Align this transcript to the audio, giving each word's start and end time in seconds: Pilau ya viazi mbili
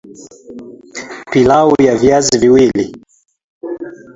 Pilau 1.31 1.75
ya 1.83 1.95
viazi 1.97 2.37
mbili 2.37 3.01